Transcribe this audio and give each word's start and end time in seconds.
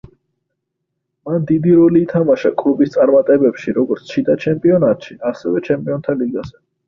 მან 1.27 1.43
დიდი 1.49 1.75
როლი 1.79 2.01
ითამაშა 2.05 2.51
კლუბის 2.63 2.93
წარმატებებში 2.95 3.75
როგორც 3.79 4.15
შიდა 4.15 4.39
ჩემპიონატში, 4.47 5.19
ასევე 5.33 5.65
ჩემპიონთა 5.71 6.17
ლიგაზე. 6.23 6.59